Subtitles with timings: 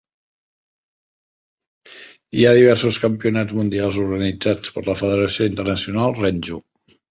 [2.39, 6.63] Hi ha diversos campionats mundials organitzats per la Federació Internacional Renju.